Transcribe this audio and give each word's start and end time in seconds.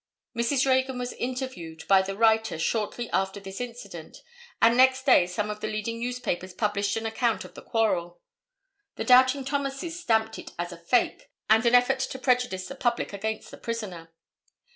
Mrs. 0.35 0.65
Reagan 0.65 0.97
was 0.97 1.13
interviewed 1.13 1.87
by 1.87 2.01
the 2.01 2.17
writer 2.17 2.57
shortly 2.57 3.07
after 3.11 3.39
this 3.39 3.61
incident 3.61 4.23
and 4.59 4.75
next 4.75 5.05
day 5.05 5.27
some 5.27 5.51
of 5.51 5.59
the 5.59 5.67
leading 5.67 5.99
newspapers 5.99 6.55
published 6.55 6.97
an 6.97 7.05
account 7.05 7.45
of 7.45 7.53
the 7.53 7.61
quarrel. 7.61 8.19
The 8.95 9.03
doubting 9.03 9.45
Thomases 9.45 9.99
stamped 9.99 10.39
it 10.39 10.53
as 10.57 10.71
a 10.71 10.77
"fake" 10.77 11.29
and 11.51 11.63
an 11.67 11.75
effort 11.75 11.99
to 11.99 12.17
prejudice 12.17 12.67
the 12.67 12.73
public 12.73 13.13
against 13.13 13.51
the 13.51 13.57
prisoner. 13.57 14.11